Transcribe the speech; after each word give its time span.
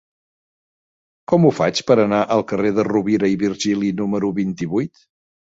Com 1.31 1.43
ho 1.43 1.51
faig 1.57 1.83
per 1.91 1.97
anar 2.05 2.23
al 2.37 2.41
carrer 2.53 2.73
de 2.79 2.87
Rovira 2.89 3.31
i 3.35 3.39
Virgili 3.45 3.95
número 4.03 4.33
vint-i-vuit? 4.43 5.07